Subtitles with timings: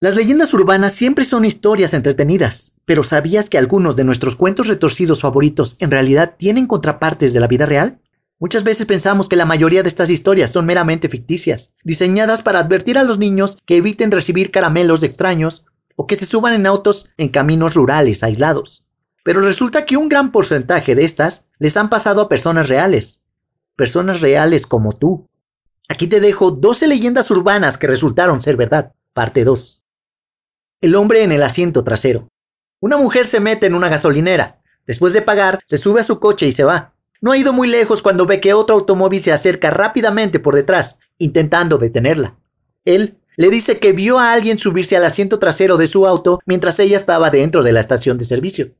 [0.00, 5.22] Las leyendas urbanas siempre son historias entretenidas, pero ¿sabías que algunos de nuestros cuentos retorcidos
[5.22, 8.00] favoritos en realidad tienen contrapartes de la vida real?
[8.38, 12.96] Muchas veces pensamos que la mayoría de estas historias son meramente ficticias, diseñadas para advertir
[12.96, 15.66] a los niños que eviten recibir caramelos extraños
[15.96, 18.86] o que se suban en autos en caminos rurales aislados.
[19.24, 23.24] Pero resulta que un gran porcentaje de estas les han pasado a personas reales.
[23.74, 25.26] Personas reales como tú.
[25.88, 28.92] Aquí te dejo 12 leyendas urbanas que resultaron ser verdad.
[29.12, 29.86] Parte 2.
[30.80, 32.28] El hombre en el asiento trasero.
[32.78, 34.60] Una mujer se mete en una gasolinera.
[34.86, 36.94] Después de pagar, se sube a su coche y se va.
[37.20, 41.00] No ha ido muy lejos cuando ve que otro automóvil se acerca rápidamente por detrás,
[41.18, 42.36] intentando detenerla.
[42.84, 46.78] Él le dice que vio a alguien subirse al asiento trasero de su auto mientras
[46.78, 48.70] ella estaba dentro de la estación de servicio.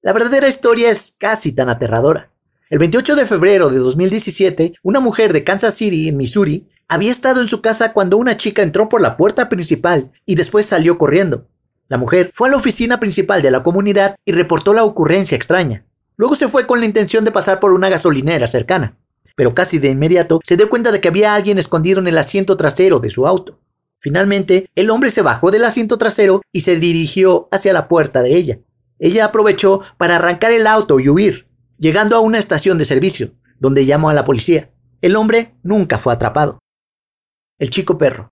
[0.00, 2.30] La verdadera historia es casi tan aterradora.
[2.70, 7.42] El 28 de febrero de 2017, una mujer de Kansas City, en Missouri, había estado
[7.42, 11.46] en su casa cuando una chica entró por la puerta principal y después salió corriendo.
[11.88, 15.86] La mujer fue a la oficina principal de la comunidad y reportó la ocurrencia extraña.
[16.16, 18.98] Luego se fue con la intención de pasar por una gasolinera cercana,
[19.34, 22.56] pero casi de inmediato se dio cuenta de que había alguien escondido en el asiento
[22.58, 23.58] trasero de su auto.
[24.00, 28.36] Finalmente, el hombre se bajó del asiento trasero y se dirigió hacia la puerta de
[28.36, 28.58] ella.
[28.98, 33.86] Ella aprovechó para arrancar el auto y huir, llegando a una estación de servicio, donde
[33.86, 34.70] llamó a la policía.
[35.00, 36.58] El hombre nunca fue atrapado.
[37.58, 38.28] El chico perro.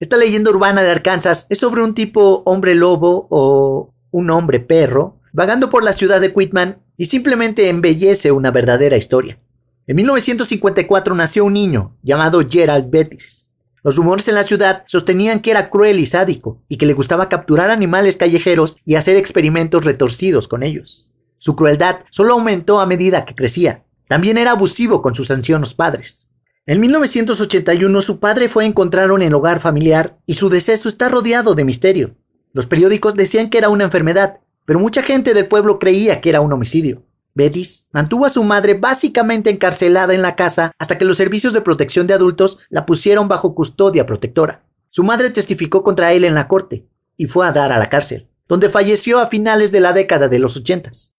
[0.00, 5.18] Esta leyenda urbana de Arkansas es sobre un tipo hombre lobo o un hombre perro
[5.32, 9.40] vagando por la ciudad de Quitman y simplemente embellece una verdadera historia.
[9.88, 13.50] En 1954 nació un niño llamado Gerald Bettis.
[13.82, 17.28] Los rumores en la ciudad sostenían que era cruel y sádico y que le gustaba
[17.28, 21.10] capturar animales callejeros y hacer experimentos retorcidos con ellos.
[21.38, 23.84] Su crueldad solo aumentó a medida que crecía.
[24.06, 26.27] También era abusivo con sus ancianos padres.
[26.68, 31.54] En 1981 su padre fue encontrado en el hogar familiar y su deceso está rodeado
[31.54, 32.14] de misterio.
[32.52, 36.42] Los periódicos decían que era una enfermedad, pero mucha gente del pueblo creía que era
[36.42, 37.06] un homicidio.
[37.32, 41.62] Betis mantuvo a su madre básicamente encarcelada en la casa hasta que los servicios de
[41.62, 44.62] protección de adultos la pusieron bajo custodia protectora.
[44.90, 48.28] Su madre testificó contra él en la corte y fue a dar a la cárcel,
[48.46, 51.16] donde falleció a finales de la década de los ochentas.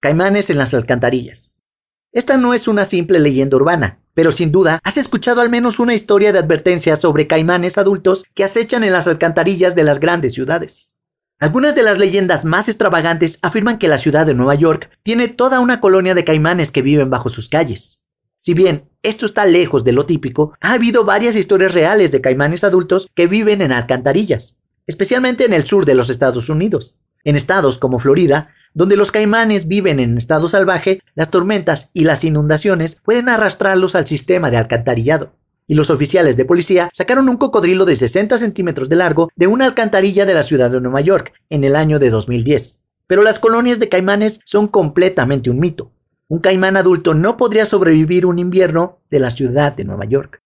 [0.00, 1.62] Caimanes en las alcantarillas.
[2.10, 5.94] Esta no es una simple leyenda urbana, pero sin duda has escuchado al menos una
[5.94, 10.98] historia de advertencia sobre caimanes adultos que acechan en las alcantarillas de las grandes ciudades.
[11.38, 15.60] Algunas de las leyendas más extravagantes afirman que la ciudad de Nueva York tiene toda
[15.60, 18.06] una colonia de caimanes que viven bajo sus calles.
[18.38, 22.64] Si bien esto está lejos de lo típico, ha habido varias historias reales de caimanes
[22.64, 24.58] adultos que viven en alcantarillas,
[24.88, 26.98] especialmente en el sur de los Estados Unidos.
[27.22, 32.24] En estados como Florida, donde los caimanes viven en estado salvaje, las tormentas y las
[32.24, 35.32] inundaciones pueden arrastrarlos al sistema de alcantarillado.
[35.66, 39.66] Y los oficiales de policía sacaron un cocodrilo de 60 centímetros de largo de una
[39.66, 42.80] alcantarilla de la ciudad de Nueva York en el año de 2010.
[43.06, 45.92] Pero las colonias de caimanes son completamente un mito.
[46.28, 50.42] Un caimán adulto no podría sobrevivir un invierno de la ciudad de Nueva York.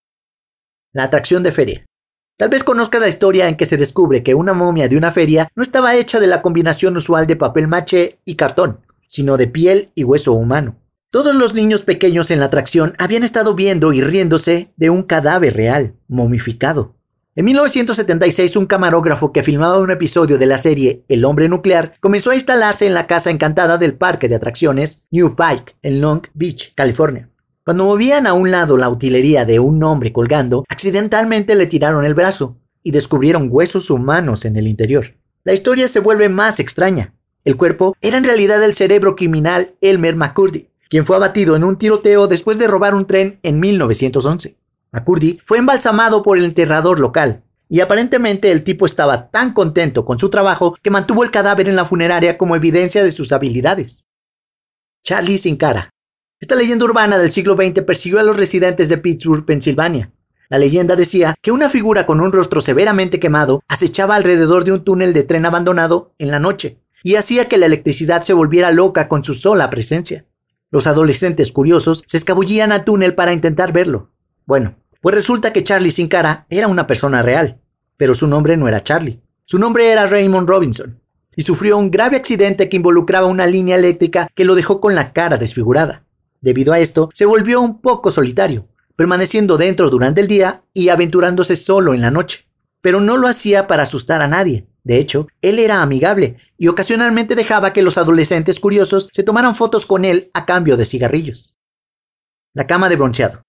[0.92, 1.86] La atracción de feria.
[2.36, 5.48] Tal vez conozcas la historia en que se descubre que una momia de una feria
[5.54, 9.90] no estaba hecha de la combinación usual de papel maché y cartón, sino de piel
[9.94, 10.76] y hueso humano.
[11.10, 15.54] Todos los niños pequeños en la atracción habían estado viendo y riéndose de un cadáver
[15.54, 16.94] real, momificado.
[17.34, 22.30] En 1976, un camarógrafo que filmaba un episodio de la serie El hombre nuclear comenzó
[22.30, 26.74] a instalarse en la casa encantada del parque de atracciones New Pike, en Long Beach,
[26.74, 27.31] California.
[27.64, 32.14] Cuando movían a un lado la utilería de un hombre colgando, accidentalmente le tiraron el
[32.14, 35.14] brazo y descubrieron huesos humanos en el interior.
[35.44, 37.14] La historia se vuelve más extraña.
[37.44, 41.78] El cuerpo era en realidad el cerebro criminal Elmer McCurdy, quien fue abatido en un
[41.78, 44.56] tiroteo después de robar un tren en 1911.
[44.90, 50.18] McCurdy fue embalsamado por el enterrador local, y aparentemente el tipo estaba tan contento con
[50.18, 54.08] su trabajo que mantuvo el cadáver en la funeraria como evidencia de sus habilidades.
[55.04, 55.91] Charlie sin cara.
[56.42, 60.10] Esta leyenda urbana del siglo XX persiguió a los residentes de Pittsburgh, Pensilvania.
[60.48, 64.82] La leyenda decía que una figura con un rostro severamente quemado acechaba alrededor de un
[64.82, 69.06] túnel de tren abandonado en la noche y hacía que la electricidad se volviera loca
[69.06, 70.24] con su sola presencia.
[70.72, 74.10] Los adolescentes curiosos se escabullían al túnel para intentar verlo.
[74.44, 77.60] Bueno, pues resulta que Charlie sin cara era una persona real,
[77.96, 79.22] pero su nombre no era Charlie.
[79.44, 81.00] Su nombre era Raymond Robinson
[81.36, 85.12] y sufrió un grave accidente que involucraba una línea eléctrica que lo dejó con la
[85.12, 86.01] cara desfigurada.
[86.42, 91.54] Debido a esto, se volvió un poco solitario, permaneciendo dentro durante el día y aventurándose
[91.54, 92.48] solo en la noche.
[92.80, 94.66] Pero no lo hacía para asustar a nadie.
[94.82, 99.86] De hecho, él era amigable y ocasionalmente dejaba que los adolescentes curiosos se tomaran fotos
[99.86, 101.58] con él a cambio de cigarrillos.
[102.54, 103.42] La cama de bronceado.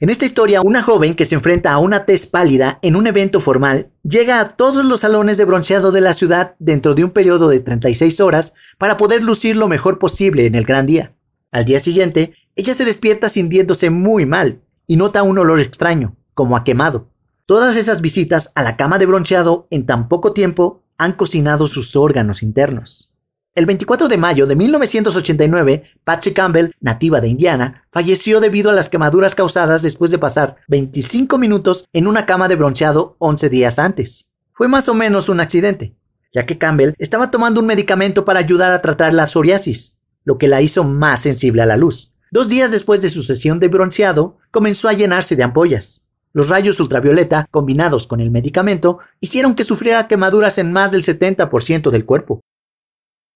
[0.00, 3.40] En esta historia, una joven que se enfrenta a una tez pálida en un evento
[3.40, 7.48] formal llega a todos los salones de bronceado de la ciudad dentro de un periodo
[7.48, 11.17] de 36 horas para poder lucir lo mejor posible en el gran día.
[11.50, 16.56] Al día siguiente, ella se despierta sintiéndose muy mal y nota un olor extraño, como
[16.56, 17.08] a quemado.
[17.46, 21.96] Todas esas visitas a la cama de bronceado en tan poco tiempo han cocinado sus
[21.96, 23.14] órganos internos.
[23.54, 28.88] El 24 de mayo de 1989, Patsy Campbell, nativa de Indiana, falleció debido a las
[28.88, 34.32] quemaduras causadas después de pasar 25 minutos en una cama de bronceado 11 días antes.
[34.52, 35.96] Fue más o menos un accidente,
[36.32, 39.97] ya que Campbell estaba tomando un medicamento para ayudar a tratar la psoriasis,
[40.28, 42.12] lo que la hizo más sensible a la luz.
[42.30, 46.06] Dos días después de su sesión de bronceado, comenzó a llenarse de ampollas.
[46.34, 51.90] Los rayos ultravioleta, combinados con el medicamento, hicieron que sufriera quemaduras en más del 70%
[51.90, 52.42] del cuerpo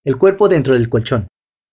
[0.04, 1.28] el cuerpo dentro del colchón.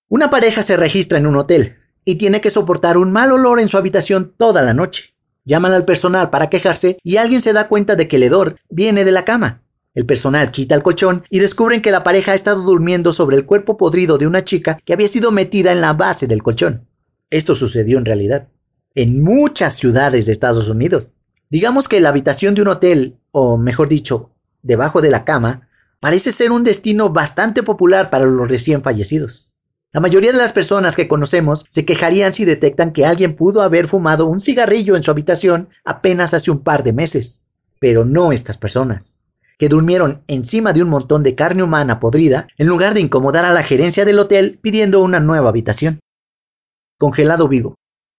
[0.07, 3.68] Una pareja se registra en un hotel y tiene que soportar un mal olor en
[3.68, 5.15] su habitación toda la noche.
[5.45, 9.04] Llaman al personal para quejarse y alguien se da cuenta de que el hedor viene
[9.04, 9.63] de la cama.
[9.95, 13.45] El personal quita el colchón y descubren que la pareja ha estado durmiendo sobre el
[13.45, 16.88] cuerpo podrido de una chica que había sido metida en la base del colchón.
[17.30, 18.47] Esto sucedió en realidad
[18.95, 21.15] en muchas ciudades de Estados Unidos.
[21.50, 24.31] Digamos que la habitación de un hotel, o mejor dicho,
[24.62, 25.69] debajo de la cama,
[26.00, 29.53] parece ser un destino bastante popular para los recién fallecidos.
[29.91, 33.88] La mayoría de las personas que conocemos se quejarían si detectan que alguien pudo haber
[33.88, 37.47] fumado un cigarrillo en su habitación apenas hace un par de meses,
[37.80, 39.24] pero no estas personas,
[39.59, 43.53] que durmieron encima de un montón de carne humana podrida en lugar de incomodar a
[43.53, 46.00] la gerencia del hotel pidiendo una nueva habitación.
[46.97, 47.75] Congelado vivo.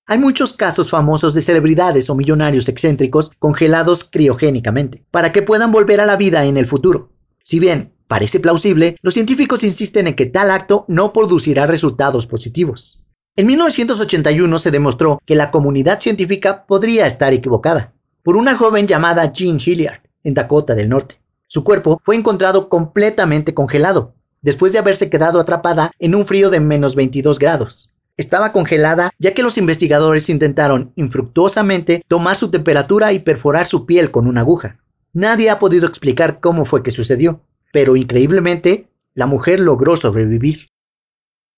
[0.06, 6.00] Hay muchos casos famosos de celebridades o millonarios excéntricos congelados criogénicamente, para que puedan volver
[6.00, 7.12] a la vida en el futuro.
[7.42, 13.04] Si bien parece plausible, los científicos insisten en que tal acto no producirá resultados positivos.
[13.36, 19.32] En 1981 se demostró que la comunidad científica podría estar equivocada, por una joven llamada
[19.32, 21.20] Jean Hilliard, en Dakota del Norte.
[21.52, 26.60] Su cuerpo fue encontrado completamente congelado, después de haberse quedado atrapada en un frío de
[26.60, 27.92] menos 22 grados.
[28.16, 34.12] Estaba congelada ya que los investigadores intentaron infructuosamente tomar su temperatura y perforar su piel
[34.12, 34.78] con una aguja.
[35.12, 37.40] Nadie ha podido explicar cómo fue que sucedió,
[37.72, 40.68] pero increíblemente, la mujer logró sobrevivir.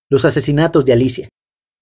[0.09, 1.29] Los asesinatos de Alicia.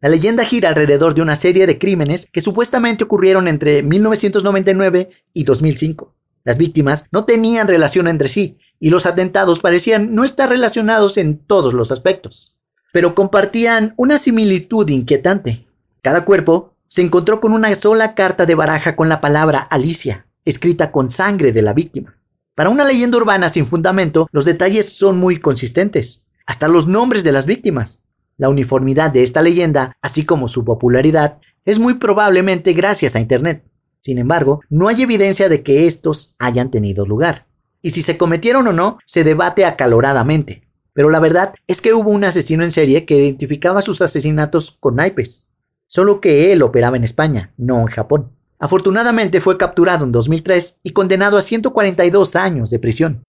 [0.02, 5.46] La leyenda gira alrededor de una serie de crímenes que supuestamente ocurrieron entre 1999 y
[5.46, 6.14] 2005.
[6.44, 11.38] Las víctimas no tenían relación entre sí y los atentados parecían no estar relacionados en
[11.38, 12.60] todos los aspectos,
[12.92, 15.68] pero compartían una similitud inquietante.
[16.02, 20.92] Cada cuerpo se encontró con una sola carta de baraja con la palabra Alicia, escrita
[20.92, 22.18] con sangre de la víctima.
[22.56, 27.32] Para una leyenda urbana sin fundamento, los detalles son muy consistentes, hasta los nombres de
[27.32, 28.04] las víctimas.
[28.38, 33.64] La uniformidad de esta leyenda, así como su popularidad, es muy probablemente gracias a Internet.
[34.02, 37.48] Sin embargo, no hay evidencia de que estos hayan tenido lugar.
[37.82, 40.68] Y si se cometieron o no, se debate acaloradamente.
[40.94, 44.96] Pero la verdad es que hubo un asesino en serie que identificaba sus asesinatos con
[44.96, 45.54] naipes.
[45.88, 48.32] Solo que él operaba en España, no en Japón.
[48.60, 53.24] Afortunadamente fue capturado en 2003 y condenado a 142 años de prisión.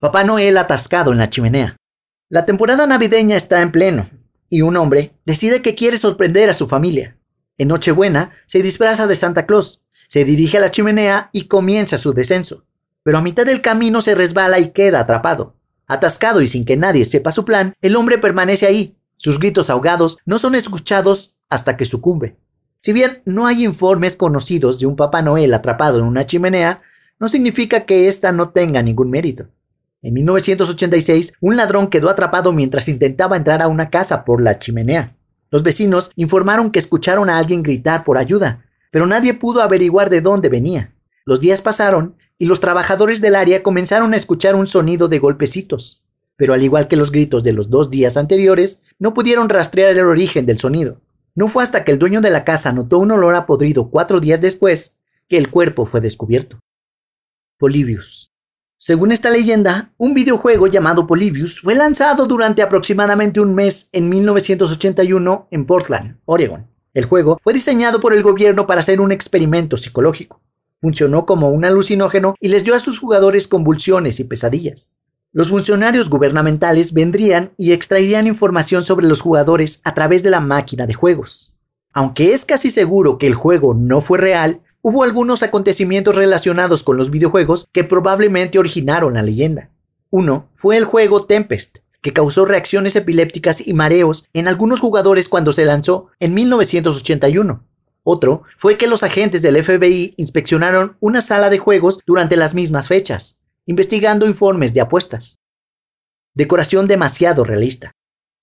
[0.00, 1.76] Papá Noel atascado en la chimenea.
[2.28, 4.08] La temporada navideña está en pleno,
[4.48, 7.17] y un hombre decide que quiere sorprender a su familia.
[7.58, 12.14] En Nochebuena se disfraza de Santa Claus, se dirige a la chimenea y comienza su
[12.14, 12.64] descenso.
[13.02, 15.56] Pero a mitad del camino se resbala y queda atrapado.
[15.86, 18.96] Atascado y sin que nadie sepa su plan, el hombre permanece ahí.
[19.16, 22.36] Sus gritos ahogados no son escuchados hasta que sucumbe.
[22.78, 26.82] Si bien no hay informes conocidos de un Papá Noel atrapado en una chimenea,
[27.18, 29.48] no significa que ésta no tenga ningún mérito.
[30.00, 35.17] En 1986, un ladrón quedó atrapado mientras intentaba entrar a una casa por la chimenea.
[35.50, 40.20] Los vecinos informaron que escucharon a alguien gritar por ayuda, pero nadie pudo averiguar de
[40.20, 40.92] dónde venía.
[41.24, 46.04] Los días pasaron y los trabajadores del área comenzaron a escuchar un sonido de golpecitos,
[46.36, 50.06] pero al igual que los gritos de los dos días anteriores, no pudieron rastrear el
[50.06, 51.00] origen del sonido.
[51.34, 54.20] No fue hasta que el dueño de la casa notó un olor a podrido cuatro
[54.20, 56.58] días después que el cuerpo fue descubierto.
[57.58, 58.30] Polybius.
[58.80, 65.48] Según esta leyenda, un videojuego llamado Polybius fue lanzado durante aproximadamente un mes en 1981
[65.50, 66.68] en Portland, Oregon.
[66.94, 70.40] El juego fue diseñado por el gobierno para hacer un experimento psicológico.
[70.78, 74.96] Funcionó como un alucinógeno y les dio a sus jugadores convulsiones y pesadillas.
[75.32, 80.86] Los funcionarios gubernamentales vendrían y extraerían información sobre los jugadores a través de la máquina
[80.86, 81.56] de juegos.
[81.92, 86.96] Aunque es casi seguro que el juego no fue real, hubo algunos acontecimientos relacionados con
[86.96, 89.70] los videojuegos que probablemente originaron la leyenda.
[90.10, 95.52] Uno fue el juego Tempest, que causó reacciones epilépticas y mareos en algunos jugadores cuando
[95.52, 97.64] se lanzó en 1981.
[98.04, 102.88] Otro fue que los agentes del FBI inspeccionaron una sala de juegos durante las mismas
[102.88, 105.40] fechas, investigando informes de apuestas.
[106.34, 107.92] Decoración demasiado realista.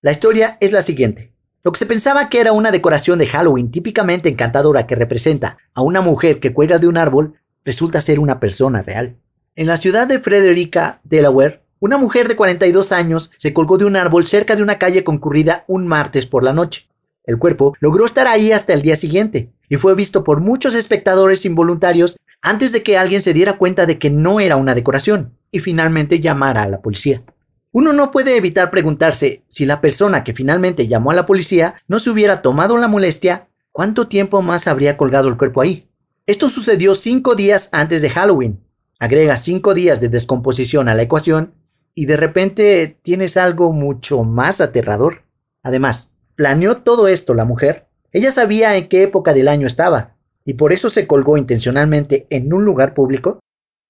[0.01, 1.34] La historia es la siguiente.
[1.65, 5.81] Lo que se pensaba que era una decoración de Halloween típicamente encantadora que representa a
[5.81, 9.17] una mujer que cuelga de un árbol, resulta ser una persona real.
[9.55, 13.95] En la ciudad de Frederica, Delaware, una mujer de 42 años se colgó de un
[13.95, 16.87] árbol cerca de una calle concurrida un martes por la noche.
[17.23, 21.45] El cuerpo logró estar ahí hasta el día siguiente y fue visto por muchos espectadores
[21.45, 25.61] involuntarios antes de que alguien se diera cuenta de que no era una decoración y
[25.61, 27.23] finalmente llamara a la policía.
[27.75, 31.99] Uno no puede evitar preguntarse si la persona que finalmente llamó a la policía no
[31.99, 35.89] se hubiera tomado la molestia, ¿cuánto tiempo más habría colgado el cuerpo ahí?
[36.25, 38.63] Esto sucedió cinco días antes de Halloween.
[38.97, 41.53] Agrega cinco días de descomposición a la ecuación
[41.93, 45.25] y de repente tienes algo mucho más aterrador.
[45.61, 47.89] Además, planeó todo esto la mujer.
[48.13, 50.15] Ella sabía en qué época del año estaba
[50.45, 53.39] y por eso se colgó intencionalmente en un lugar público.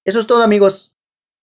[0.04, 0.95] Eso es todo amigos.